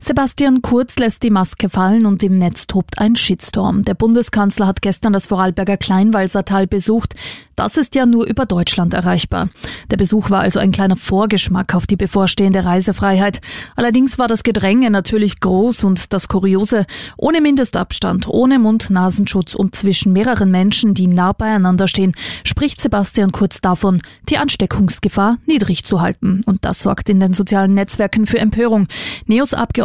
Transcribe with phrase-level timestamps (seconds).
[0.00, 3.82] Sebastian Kurz lässt die Maske fallen und im Netz tobt ein Shitstorm.
[3.82, 7.14] Der Bundeskanzler hat gestern das Vorarlberger Kleinwalsertal besucht.
[7.56, 9.48] Das ist ja nur über Deutschland erreichbar.
[9.90, 13.40] Der Besuch war also ein kleiner Vorgeschmack auf die bevorstehende Reisefreiheit.
[13.74, 20.12] Allerdings war das Gedränge natürlich groß und das Kuriose, ohne Mindestabstand, ohne Mund-Nasenschutz und zwischen
[20.12, 22.12] mehreren Menschen, die nah beieinander stehen,
[22.44, 26.42] spricht Sebastian Kurz davon, die Ansteckungsgefahr niedrig zu halten.
[26.46, 28.86] Und das sorgt in den sozialen Netzwerken für Empörung.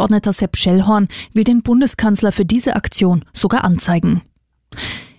[0.04, 4.22] NEOS-Abgeordneter Sepp Schellhorn will den Bundeskanzler für diese Aktion sogar anzeigen.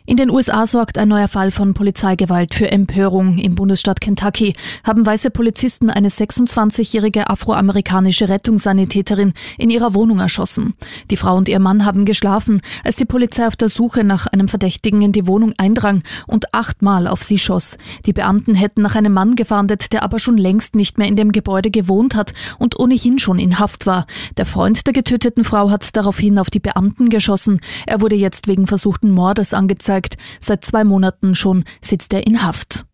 [0.08, 3.40] In den USA sorgt ein neuer Fall von Polizeigewalt für Empörung.
[3.40, 10.76] Im Bundesstaat Kentucky haben weiße Polizisten eine 26-jährige afroamerikanische Rettungssanitäterin in ihrer Wohnung erschossen.
[11.09, 14.47] Die Frau und ihr Mann haben geschlafen, als die Polizei auf der Suche nach einem
[14.47, 17.75] Verdächtigen in die Wohnung eindrang und achtmal auf sie schoss.
[18.06, 21.31] Die Beamten hätten nach einem Mann gefahndet, der aber schon längst nicht mehr in dem
[21.31, 24.06] Gebäude gewohnt hat und ohnehin schon in Haft war.
[24.38, 27.59] Der Freund der getöteten Frau hat daraufhin auf die Beamten geschossen.
[27.88, 30.17] Er wurde jetzt wegen versuchten Mordes angezeigt angezeigt.
[30.39, 32.85] Seit zwei Monaten schon sitzt er in Haft.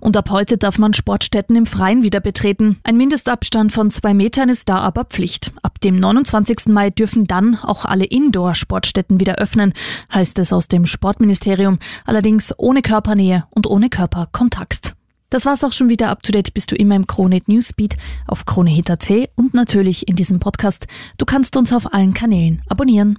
[0.00, 2.78] Und ab heute darf man Sportstätten im Freien wieder betreten.
[2.84, 5.52] Ein Mindestabstand von zwei Metern ist da aber Pflicht.
[5.62, 6.68] Ab dem 29.
[6.68, 9.74] Mai dürfen dann auch alle Indoor-Sportstätten wieder öffnen,
[10.12, 14.94] heißt es aus dem Sportministerium, allerdings ohne Körpernähe und ohne Körperkontakt.
[15.28, 16.08] Das war's auch schon wieder.
[16.08, 20.40] Up to date bist du immer im Kronehit Newsbeat auf kronehit.at und natürlich in diesem
[20.40, 20.86] Podcast.
[21.18, 23.18] Du kannst uns auf allen Kanälen abonnieren.